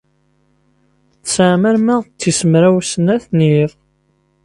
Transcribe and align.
Tesɛam 1.23 1.63
arma 1.69 1.95
d 2.03 2.07
tis 2.19 2.39
mraw 2.51 2.75
snat 2.91 3.23
n 3.37 3.39
yiḍ. 3.49 3.71